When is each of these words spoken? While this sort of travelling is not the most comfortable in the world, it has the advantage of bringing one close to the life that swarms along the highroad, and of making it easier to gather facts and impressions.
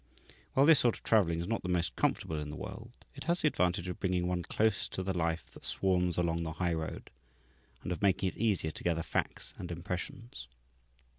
While 0.55 0.65
this 0.65 0.79
sort 0.79 0.95
of 0.95 1.03
travelling 1.03 1.41
is 1.41 1.47
not 1.47 1.61
the 1.61 1.69
most 1.69 1.95
comfortable 1.95 2.39
in 2.39 2.49
the 2.49 2.55
world, 2.55 3.05
it 3.13 3.25
has 3.25 3.41
the 3.43 3.47
advantage 3.47 3.87
of 3.87 3.99
bringing 3.99 4.25
one 4.25 4.41
close 4.41 4.87
to 4.89 5.03
the 5.03 5.15
life 5.15 5.51
that 5.51 5.63
swarms 5.63 6.17
along 6.17 6.41
the 6.41 6.53
highroad, 6.53 7.11
and 7.83 7.91
of 7.91 8.01
making 8.01 8.29
it 8.29 8.35
easier 8.37 8.71
to 8.71 8.83
gather 8.83 9.03
facts 9.03 9.53
and 9.59 9.71
impressions. 9.71 10.47